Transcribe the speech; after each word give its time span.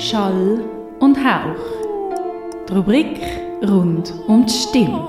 Schall 0.00 0.64
und 1.00 1.18
Hauch. 1.18 1.60
Die 2.66 2.72
Rubrik 2.72 3.20
rund 3.62 4.14
um 4.26 4.46
die 4.46 4.52
Stimme. 4.52 5.06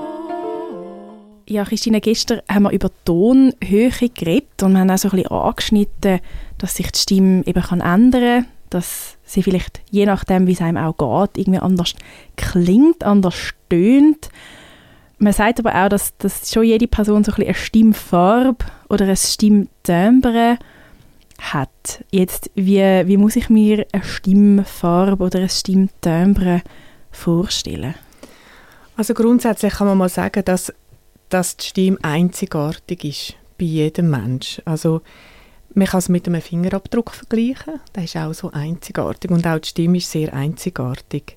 Ja, 1.48 1.64
Christine, 1.64 2.02
gestern 2.02 2.42
haben 2.46 2.64
wir 2.64 2.72
über 2.72 2.90
Tonhöhe 3.06 3.90
geredet 3.90 4.62
und 4.62 4.74
wir 4.74 4.80
haben 4.80 4.90
auch 4.90 4.98
so 4.98 5.08
ein 5.08 5.16
bisschen 5.16 5.30
angeschnitten, 5.30 6.20
dass 6.58 6.76
sich 6.76 6.92
die 6.92 6.98
Stimme 6.98 7.42
eben 7.46 7.62
kann 7.62 7.80
ändern 7.80 8.42
kann, 8.42 8.46
dass 8.68 9.16
sie 9.24 9.42
vielleicht 9.42 9.80
je 9.90 10.04
nachdem, 10.04 10.46
wie 10.46 10.52
es 10.52 10.60
einem 10.60 10.76
auch 10.76 10.98
geht, 10.98 11.38
irgendwie 11.38 11.60
anders 11.60 11.94
klingt, 12.36 13.02
anders 13.02 13.34
stöhnt. 13.34 14.28
Man 15.16 15.32
sagt 15.32 15.58
aber 15.58 15.74
auch, 15.74 15.88
dass, 15.88 16.14
dass 16.18 16.52
schon 16.52 16.64
jede 16.64 16.86
Person 16.86 17.24
so 17.24 17.32
ein 17.32 17.36
bisschen 17.36 17.46
eine 17.46 17.54
Stimmfarbe 17.54 18.66
oder 18.90 19.06
ein 19.06 19.16
Stimmtimbre 19.16 20.50
hat. 20.52 20.58
Jetzt, 22.10 22.50
wie, 22.54 22.78
wie 22.80 23.16
muss 23.16 23.36
ich 23.36 23.50
mir 23.50 23.86
eine 23.92 24.04
Stimmfarbe 24.04 25.24
oder 25.24 25.40
ein 25.40 25.48
Stimmtimbre 25.48 26.62
vorstellen? 27.10 27.94
Also 28.96 29.14
grundsätzlich 29.14 29.74
kann 29.74 29.86
man 29.86 29.98
mal 29.98 30.08
sagen, 30.08 30.44
dass, 30.44 30.72
dass 31.28 31.56
die 31.56 31.66
Stimme 31.66 31.98
einzigartig 32.02 33.04
ist 33.04 33.34
bei 33.58 33.64
jedem 33.64 34.10
Mensch. 34.10 34.62
Also 34.64 35.02
man 35.74 35.86
kann 35.86 35.98
es 35.98 36.08
mit 36.08 36.26
einem 36.26 36.42
Fingerabdruck 36.42 37.10
vergleichen, 37.10 37.80
der 37.94 38.04
ist 38.04 38.16
auch 38.16 38.32
so 38.34 38.50
einzigartig 38.50 39.30
und 39.30 39.46
auch 39.46 39.58
die 39.58 39.68
Stimme 39.68 39.98
ist 39.98 40.10
sehr 40.10 40.32
einzigartig. 40.34 41.36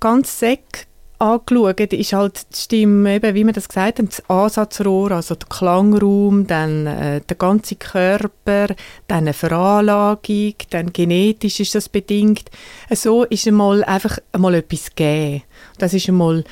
Ganz 0.00 0.38
sek 0.38 0.86
angeschaut, 1.24 1.80
ist 1.92 2.12
halt 2.12 2.46
die 2.52 2.60
Stimme, 2.60 3.14
eben, 3.14 3.34
wie 3.34 3.44
man 3.44 3.54
das 3.54 3.68
gesagt 3.68 3.98
hat, 3.98 4.08
das 4.08 4.28
Ansatzrohr, 4.28 5.12
also 5.12 5.34
der 5.34 5.48
Klangraum, 5.48 6.46
dann 6.46 6.86
äh, 6.86 7.20
der 7.22 7.36
ganze 7.36 7.76
Körper, 7.76 8.68
dann 9.08 9.18
eine 9.18 9.32
Veranlagung, 9.32 10.54
dann 10.70 10.92
genetisch 10.92 11.60
ist 11.60 11.74
das 11.74 11.88
bedingt. 11.88 12.50
So 12.90 13.24
ist 13.24 13.46
einmal 13.48 13.82
einfach 13.84 14.18
einmal 14.32 14.54
etwas 14.54 14.90
gegeben. 14.94 15.42
Das 15.78 15.94
ist 15.94 16.08
einmal 16.08 16.44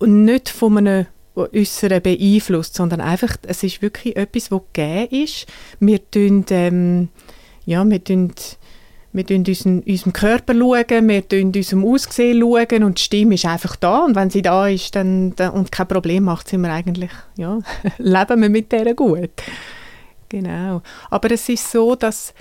nicht 0.00 0.48
von 0.48 0.78
einem 0.78 1.06
Äußeren 1.34 2.02
beeinflusst, 2.02 2.74
sondern 2.74 3.00
einfach, 3.00 3.36
es 3.42 3.62
ist 3.62 3.82
wirklich 3.82 4.16
etwas, 4.16 4.50
was 4.50 4.62
gegeben 4.72 5.24
ist. 5.24 5.46
Wir 5.78 6.10
tun, 6.10 6.44
ähm, 6.50 7.08
ja, 7.64 7.84
wir 7.88 8.02
tun 8.02 8.32
wir 9.12 9.24
schauen 9.26 9.44
unseren, 9.46 9.80
unserem 9.80 10.12
Körper, 10.12 10.54
schauen, 10.54 11.08
wir 11.08 11.22
schauen 11.30 11.52
unserem 11.54 11.84
Aussehen 11.84 12.40
schauen 12.40 12.84
und 12.84 12.98
die 12.98 13.02
Stimme 13.02 13.34
ist 13.34 13.46
einfach 13.46 13.76
da 13.76 14.04
und 14.04 14.14
wenn 14.14 14.30
sie 14.30 14.42
da 14.42 14.68
ist 14.68 14.94
dann, 14.94 15.34
dann 15.36 15.52
und 15.52 15.72
kein 15.72 15.88
Problem 15.88 16.24
macht, 16.24 16.48
sind 16.48 16.60
wir 16.60 16.72
eigentlich, 16.72 17.10
ja, 17.36 17.58
leben 17.98 18.42
wir 18.42 18.50
mit 18.50 18.72
der 18.72 18.94
gut. 18.94 19.30
Genau. 20.28 20.82
Aber 21.10 21.30
es 21.30 21.48
ist 21.48 21.70
so, 21.70 21.94
dass, 21.94 22.34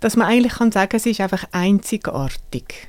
dass 0.00 0.16
man 0.16 0.28
eigentlich 0.28 0.54
kann 0.54 0.72
sagen, 0.72 0.96
es 0.96 1.06
ist 1.06 1.20
einfach 1.20 1.44
einzigartig. 1.52 2.88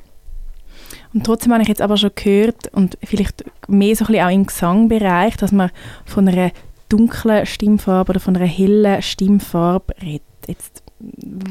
Und 1.13 1.25
trotzdem 1.25 1.51
habe 1.53 1.61
ich 1.61 1.69
jetzt 1.69 1.81
aber 1.81 1.97
schon 1.97 2.11
gehört 2.15 2.67
und 2.73 2.97
vielleicht 3.03 3.43
mehr 3.67 3.95
so 3.95 4.05
ein 4.05 4.07
bisschen 4.07 4.25
auch 4.25 4.31
im 4.31 4.45
Gesangbereich, 4.45 5.37
dass 5.37 5.51
man 5.51 5.71
von 6.05 6.27
einer 6.27 6.51
dunklen 6.89 7.45
Stimmfarbe 7.45 8.11
oder 8.11 8.19
von 8.19 8.35
einer 8.35 8.45
hellen 8.45 9.01
Stimmfarbe 9.01 9.93
redet. 10.01 10.23
Jetzt 10.47 10.82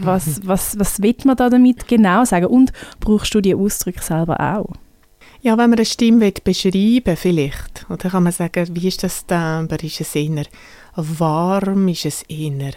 was, 0.02 0.26
mhm. 0.26 0.48
was, 0.48 0.78
was 0.78 1.02
will 1.02 1.16
man 1.24 1.36
da 1.36 1.50
damit 1.50 1.88
genau 1.88 2.24
sagen? 2.24 2.46
Und 2.46 2.72
brauchst 3.00 3.34
du 3.34 3.40
die 3.40 3.54
Ausdrücke 3.54 4.02
selber 4.02 4.40
auch? 4.40 4.72
Ja, 5.42 5.58
wenn 5.58 5.70
man 5.70 5.78
eine 5.78 5.84
Stimme 5.84 6.32
beschreiben 6.44 7.16
vielleicht, 7.16 7.86
oder 7.90 8.10
kann 8.10 8.22
man 8.22 8.32
sagen, 8.32 8.68
wie 8.74 8.88
ist 8.88 9.02
das 9.02 9.26
Timbre? 9.26 9.84
Ist 9.84 10.00
es 10.00 10.14
eher 10.14 10.44
warm? 10.94 11.88
Ist 11.88 12.06
es 12.06 12.22
eher 12.28 12.72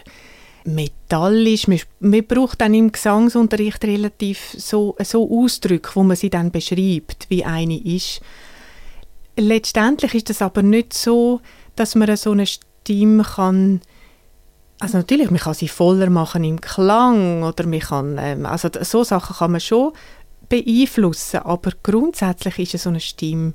metallisch? 0.64 1.68
Man, 1.68 1.80
man 2.00 2.26
braucht 2.26 2.60
dann 2.60 2.74
im 2.74 2.90
Gesangsunterricht 2.90 3.84
relativ 3.84 4.56
so, 4.58 4.96
so 5.00 5.30
Ausdrücke, 5.30 5.90
wo 5.94 6.02
man 6.02 6.16
sie 6.16 6.30
dann 6.30 6.50
beschreibt, 6.50 7.26
wie 7.28 7.44
eine 7.44 7.78
ist. 7.78 8.20
Letztendlich 9.36 10.14
ist 10.14 10.30
es 10.30 10.42
aber 10.42 10.62
nicht 10.62 10.92
so, 10.92 11.40
dass 11.76 11.94
man 11.94 12.16
so 12.16 12.32
eine 12.32 12.46
Stimme 12.46 13.22
kann 13.22 13.80
also 14.78 14.98
natürlich, 14.98 15.30
man 15.30 15.40
kann 15.40 15.54
sie 15.54 15.68
voller 15.68 16.10
machen 16.10 16.44
im 16.44 16.60
Klang 16.60 17.42
oder 17.42 17.66
man 17.66 17.80
kann, 17.80 18.18
ähm, 18.18 18.46
also 18.46 18.68
so 18.82 19.04
Sachen 19.04 19.36
kann 19.36 19.52
man 19.52 19.60
schon 19.60 19.92
beeinflussen, 20.48 21.38
aber 21.38 21.72
grundsätzlich 21.82 22.74
ist 22.74 22.82
so 22.82 22.90
eine 22.90 23.00
Stimme 23.00 23.54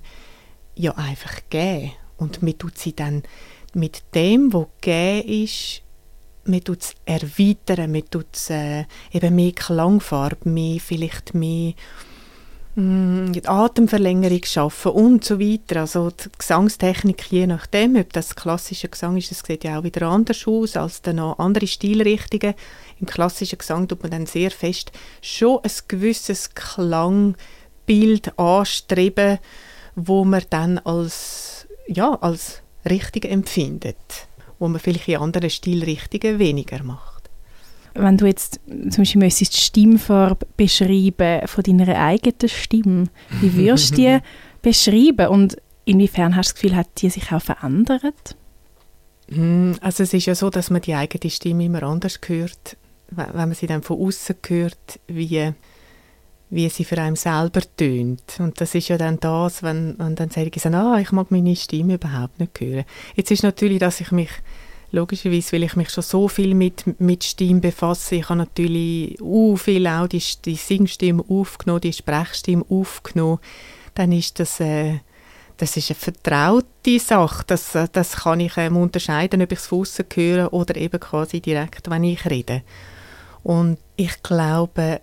ja 0.75 0.93
einfach 0.95 1.35
gegeben 1.49 1.93
und 2.17 2.41
man 2.41 2.57
tut 2.57 2.77
sie 2.77 2.95
dann 2.95 3.23
mit 3.73 4.03
dem, 4.15 4.51
was 4.51 4.67
gegeben 4.81 5.43
ist, 5.43 5.81
man 6.45 6.63
tut 6.63 6.81
es 6.81 6.95
erweitern, 7.05 7.91
man 7.91 8.09
tut 8.09 8.27
es 8.33 8.49
äh, 8.49 8.85
eben 9.11 9.35
mehr 9.35 9.51
Klangfarbe, 9.51 10.49
mehr, 10.49 10.79
vielleicht 10.79 11.35
mehr 11.35 11.73
die 12.75 13.41
Atemverlängerung 13.45 14.45
schaffen 14.45 14.93
und 14.93 15.25
so 15.25 15.39
weiter. 15.39 15.81
Also 15.81 16.09
die 16.09 16.29
Gesangstechnik, 16.37 17.29
je 17.29 17.45
nachdem, 17.45 17.97
ob 17.97 18.13
das 18.13 18.35
klassische 18.35 18.87
Gesang 18.87 19.17
ist, 19.17 19.29
das 19.29 19.39
sieht 19.45 19.65
ja 19.65 19.79
auch 19.79 19.83
wieder 19.83 20.07
anders 20.07 20.47
aus 20.47 20.77
als 20.77 21.01
dann 21.01 21.17
noch 21.17 21.37
andere 21.37 21.67
Stilrichtungen. 21.67 22.53
Im 22.99 23.07
klassischen 23.07 23.57
Gesang 23.57 23.87
tut 23.87 24.01
man 24.03 24.11
dann 24.11 24.25
sehr 24.25 24.51
fest 24.51 24.93
schon 25.21 25.59
ein 25.63 25.71
gewisses 25.89 26.51
Klangbild 26.55 28.39
anstreben, 28.39 29.39
wo 29.95 30.23
man 30.23 30.43
dann 30.49 30.77
als, 30.79 31.67
ja, 31.87 32.13
als 32.21 32.61
richtig 32.89 33.25
empfindet, 33.25 33.97
wo 34.59 34.69
man 34.69 34.79
vielleicht 34.79 35.09
in 35.09 35.17
anderen 35.17 35.49
Stilrichtungen 35.49 36.39
weniger 36.39 36.83
macht 36.83 37.10
wenn 37.93 38.17
du 38.17 38.25
jetzt 38.25 38.59
zum 38.89 39.03
Beispiel 39.03 39.29
die 39.29 39.45
Stimmfarbe 39.45 40.47
beschreiben 40.57 41.47
von 41.47 41.63
deiner 41.63 41.99
eigenen 41.99 42.49
Stimme, 42.49 43.05
wie 43.41 43.55
würdest 43.55 43.91
du 43.91 43.95
die 43.95 44.19
beschreiben 44.61 45.27
und 45.27 45.57
inwiefern 45.85 46.35
hast 46.35 46.49
du 46.49 46.53
das 46.53 46.61
Gefühl, 46.61 46.75
hat 46.75 46.87
die 46.97 47.09
sich 47.09 47.31
auch 47.31 47.41
verändert? 47.41 48.35
Hm, 49.29 49.75
also 49.81 50.03
es 50.03 50.13
ist 50.13 50.25
ja 50.25 50.35
so, 50.35 50.49
dass 50.49 50.69
man 50.69 50.81
die 50.81 50.95
eigene 50.95 51.29
Stimme 51.29 51.65
immer 51.65 51.83
anders 51.83 52.19
hört, 52.25 52.77
wenn 53.09 53.33
man 53.33 53.53
sie 53.53 53.67
dann 53.67 53.83
von 53.83 53.99
außen 53.99 54.35
hört, 54.47 54.99
wie, 55.07 55.53
wie 56.49 56.69
sie 56.69 56.85
für 56.85 56.97
einen 56.97 57.15
selber 57.15 57.61
tönt. 57.77 58.39
Und 58.39 58.59
das 58.61 58.75
ist 58.75 58.87
ja 58.89 58.97
dann 58.97 59.19
das, 59.19 59.63
wenn, 59.63 59.95
wenn 59.97 60.15
dann 60.15 60.29
sagen, 60.29 60.75
ah, 60.75 60.99
ich 60.99 61.11
mag 61.11 61.31
meine 61.31 61.55
Stimme 61.55 61.95
überhaupt 61.95 62.39
nicht 62.39 62.59
hören. 62.59 62.85
Jetzt 63.15 63.31
ist 63.31 63.43
natürlich, 63.43 63.79
dass 63.79 64.01
ich 64.01 64.11
mich 64.11 64.29
logischerweise, 64.91 65.53
weil 65.53 65.63
ich 65.63 65.75
mich 65.75 65.89
schon 65.89 66.03
so 66.03 66.27
viel 66.27 66.53
mit, 66.53 66.99
mit 66.99 67.23
Stimme 67.23 67.61
befasse. 67.61 68.15
Ich 68.15 68.29
habe 68.29 68.39
natürlich 68.39 69.19
uh, 69.21 69.55
viel 69.55 69.87
auch 69.87 70.07
die, 70.07 70.23
die 70.45 70.55
Singstimme 70.55 71.23
aufgenommen, 71.27 71.81
die 71.81 71.93
Sprechstimme 71.93 72.65
aufgenommen. 72.69 73.39
Dann 73.95 74.11
ist 74.11 74.39
das, 74.39 74.59
äh, 74.59 74.99
das 75.57 75.77
ist 75.77 75.91
eine 75.91 75.99
vertraute 75.99 76.99
Sache. 76.99 77.43
Das, 77.47 77.75
äh, 77.75 77.87
das 77.91 78.17
kann 78.17 78.39
ich 78.39 78.57
ähm, 78.57 78.77
unterscheiden, 78.77 79.41
ob 79.41 79.51
ich 79.51 79.59
es 79.59 79.67
von 79.67 79.85
höre 80.13 80.53
oder 80.53 80.75
eben 80.75 80.99
quasi 80.99 81.41
direkt, 81.41 81.89
wenn 81.89 82.03
ich 82.03 82.25
rede. 82.29 82.63
Und 83.43 83.77
ich 83.95 84.21
glaube, 84.23 85.01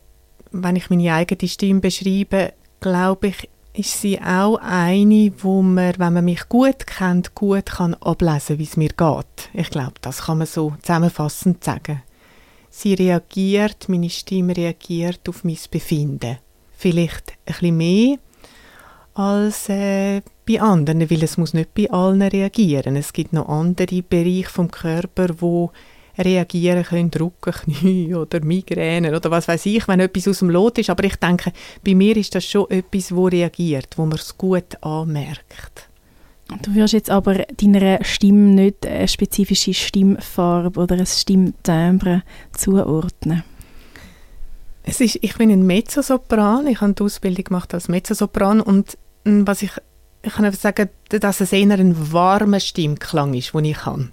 wenn 0.51 0.77
ich 0.77 0.91
meine 0.91 1.15
eigene 1.15 1.49
Stimme 1.49 1.81
beschreibe, 1.81 2.53
glaube 2.81 3.29
ich, 3.29 3.49
ist 3.73 4.01
sie 4.01 4.21
auch 4.21 4.57
eine, 4.57 5.33
wo 5.39 5.63
man, 5.63 5.95
wenn 5.99 6.13
man 6.13 6.25
mich 6.25 6.49
gut 6.49 6.87
kennt, 6.87 7.35
gut 7.35 7.67
kann 7.67 7.95
ablesen, 7.95 8.59
wie 8.59 8.65
es 8.65 8.77
mir 8.77 8.89
geht. 8.89 9.51
Ich 9.53 9.71
glaube, 9.71 9.95
das 10.01 10.23
kann 10.23 10.39
man 10.39 10.47
so 10.47 10.75
zusammenfassend 10.83 11.63
sagen. 11.63 12.03
Sie 12.71 12.95
reagiert, 12.95 13.89
meine 13.89 14.11
Stimme 14.11 14.57
reagiert 14.57 15.29
auf 15.29 15.45
mein 15.45 15.59
Befinden. 15.71 16.39
Vielleicht 16.77 17.33
ein 17.33 17.37
bisschen 17.47 17.77
mehr 17.77 18.17
als 19.15 19.69
äh, 19.69 20.23
bei 20.47 20.61
anderen, 20.61 21.11
weil 21.11 21.25
es 21.25 21.37
muss 21.37 21.55
nicht 21.55 21.75
bei 21.75 21.91
allen 21.91 22.23
reagieren. 22.23 22.95
Es 22.97 23.13
gibt 23.13 23.33
noch 23.33 23.49
andere 23.49 24.03
Bereiche 24.03 24.49
vom 24.49 24.71
Körper, 24.71 25.41
wo 25.41 25.73
reagieren 26.19 26.85
können, 26.85 27.11
Rücken, 27.19 27.53
Knie 27.79 28.15
oder 28.15 28.41
Migräne 28.41 29.15
oder 29.15 29.31
was 29.31 29.49
weiß 29.49 29.67
ich, 29.67 29.87
wenn 29.89 30.01
etwas 30.01 30.29
aus 30.29 30.41
dem 30.41 30.51
Lot 30.51 30.79
ist. 30.79 30.91
Aber 30.91 31.05
ich 31.05 31.17
denke, 31.17 31.53
bei 31.85 31.95
mir 31.95 32.17
ist 32.17 32.35
das 32.35 32.45
schon 32.45 32.71
etwas, 32.71 33.15
wo 33.15 33.27
reagiert, 33.27 33.97
wo 33.97 34.03
man 34.05 34.19
es 34.19 34.37
gut 34.37 34.83
anmerkt. 34.83 35.89
Du 36.63 36.75
wirst 36.75 36.95
jetzt 36.95 37.11
aber 37.11 37.45
deiner 37.61 38.03
Stimme 38.03 38.55
nicht 38.55 38.87
eine 38.87 39.07
spezifische 39.07 39.75
Stimmfarbe 39.75 40.81
oder 40.81 40.97
ein 40.97 41.07
Stimmtimbre 41.07 42.23
zuordnen. 42.53 43.45
Es 44.83 45.03
ist, 45.03 45.19
ich 45.21 45.37
bin 45.37 45.51
ein 45.51 45.67
Mezzosopran, 45.67 46.67
ich 46.67 46.81
habe 46.81 46.95
die 46.95 47.03
Ausbildung 47.03 47.45
gemacht 47.45 47.75
als 47.75 47.89
Mezzosopran 47.89 48.63
und 48.63 48.97
hm, 49.27 49.47
was 49.47 49.61
ich, 49.61 49.73
ich 50.23 50.33
kann 50.33 50.51
sagen, 50.53 50.89
dass 51.11 51.43
es 51.43 51.53
eher 51.53 51.71
ein 51.71 52.13
warmer 52.13 52.61
Stimmklang 52.61 53.35
ist, 53.35 53.53
den 53.53 53.67
ich 53.67 53.85
habe. 53.85 54.09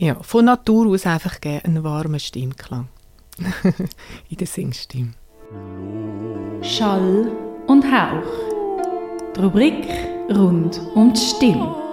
Ja, 0.00 0.16
von 0.22 0.46
Natur 0.46 0.86
aus 0.86 1.04
einfach 1.04 1.42
gerne 1.42 1.62
einen 1.62 1.84
warmen 1.84 2.18
Stimmklang. 2.18 2.88
In 4.30 4.36
der 4.38 4.46
Singstimme. 4.46 5.12
Schall 6.62 7.30
und 7.66 7.84
Hauch. 7.84 8.22
Die 9.36 9.40
Rubrik 9.40 9.86
rund 10.30 10.80
um 10.94 11.12
die 11.12 11.20
Stimme. 11.20 11.89